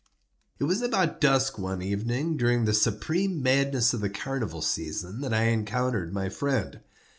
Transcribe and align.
It 0.57 0.63
was 0.63 0.81
about 0.81 1.21
dusk, 1.21 1.59
one 1.59 1.83
evening 1.83 2.35
during 2.35 2.65
the 2.65 2.73
supreme 2.73 3.43
madness 3.43 3.93
of 3.93 4.01
the 4.01 4.09
carnival 4.09 4.63
season, 4.63 5.21
that 5.21 5.31
I 5.31 5.43
encountered 5.49 6.11
my 6.11 6.27
friend. 6.27 6.79